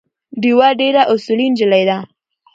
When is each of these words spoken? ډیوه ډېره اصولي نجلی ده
ډیوه 0.41 0.69
ډېره 0.79 1.01
اصولي 1.13 1.47
نجلی 1.51 1.83
ده 1.89 1.97